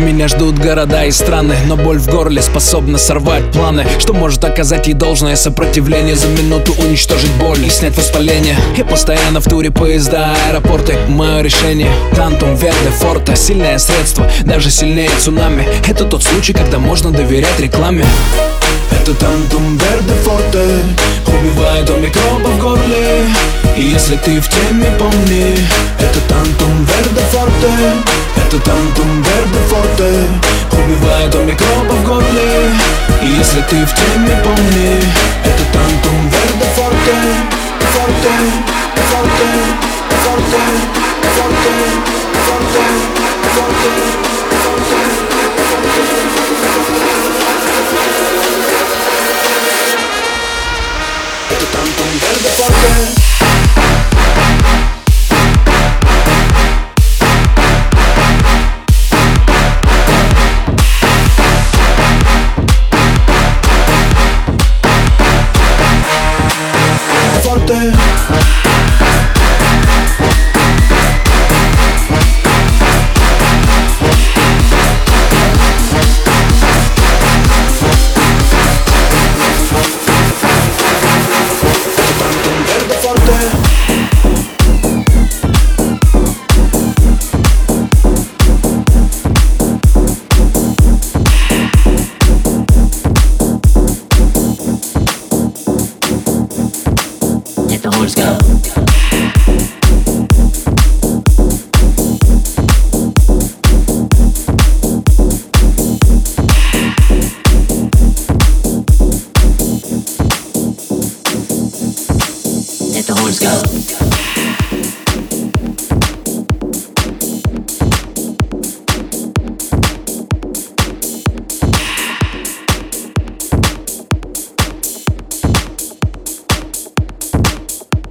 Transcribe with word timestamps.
Меня 0.00 0.28
ждут 0.28 0.58
города 0.58 1.04
и 1.04 1.10
страны 1.10 1.54
Но 1.66 1.76
боль 1.76 1.98
в 1.98 2.08
горле 2.08 2.40
способна 2.40 2.96
сорвать 2.96 3.44
планы. 3.52 3.86
Что 3.98 4.14
может 4.14 4.42
оказать 4.42 4.86
ей 4.86 4.94
должное 4.94 5.36
сопротивление? 5.36 6.16
За 6.16 6.26
минуту 6.26 6.72
уничтожить 6.72 7.30
боль 7.32 7.62
и 7.66 7.68
снять 7.68 7.98
воспаление. 7.98 8.56
Я 8.78 8.86
постоянно 8.86 9.40
в 9.40 9.44
туре 9.44 9.70
поезда, 9.70 10.34
аэропорты. 10.48 10.96
Мое 11.08 11.42
решение. 11.42 11.92
Тантум 12.16 12.54
Верде 12.54 12.90
Форте. 12.98 13.36
Сильное 13.36 13.76
средство, 13.76 14.26
даже 14.44 14.70
сильнее 14.70 15.10
цунами. 15.18 15.68
Это 15.86 16.06
тот 16.06 16.22
случай, 16.22 16.54
когда 16.54 16.78
можно 16.78 17.10
доверять 17.10 17.60
рекламе. 17.60 18.06
Это 19.02 19.12
Тантум 19.12 19.76
Верде 19.76 20.14
Форте. 20.24 20.64
Убивает 21.26 21.90
он 21.90 22.00
микробы 22.00 22.48
в 22.48 22.58
горле. 22.58 23.26
И 23.76 23.82
если 23.82 24.16
ты 24.16 24.40
в 24.40 24.48
теме, 24.48 24.90
помни 24.98 25.56
Это 25.98 26.20
Тантум 26.26 26.86
Верде 26.86 27.20
Форте. 27.32 27.70
Это 28.46 28.58
Тантум 28.64 29.22
Верде 29.22 29.59
Убивает 31.00 31.34
он 31.34 31.46
микробы 31.46 31.94
в 31.94 32.06
горле. 32.06 32.72
Если 33.22 33.62
ты 33.62 33.86
в 33.86 33.94
теме, 33.94 34.38
помни 34.44 35.00
soporte 67.50 68.59
let 97.82 97.92
the 97.92 97.96
horns 97.96 98.14
go. 98.14 98.22
Let 112.92 113.06
the 113.06 113.14
horns 113.14 113.38
go. 113.38 113.79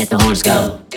Let 0.00 0.08
the 0.08 0.18
horse 0.18 0.42
go. 0.42 0.89